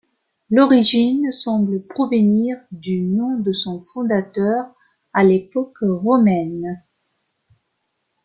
L'origine 0.49 1.31
semble 1.31 1.79
provenir 1.85 2.57
du 2.71 3.01
nom 3.01 3.37
de 3.37 3.53
son 3.53 3.79
fondateur 3.79 4.65
à 5.13 5.23
l'époque 5.23 5.77
romaine. 5.79 6.81